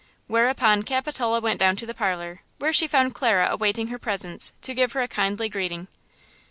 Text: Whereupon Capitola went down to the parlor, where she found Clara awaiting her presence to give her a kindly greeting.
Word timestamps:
Whereupon 0.25 0.81
Capitola 0.81 1.39
went 1.41 1.59
down 1.59 1.75
to 1.75 1.85
the 1.85 1.93
parlor, 1.93 2.41
where 2.57 2.73
she 2.73 2.87
found 2.87 3.13
Clara 3.13 3.47
awaiting 3.51 3.89
her 3.89 3.99
presence 3.99 4.51
to 4.63 4.73
give 4.73 4.93
her 4.93 5.01
a 5.03 5.07
kindly 5.07 5.47
greeting. 5.47 5.87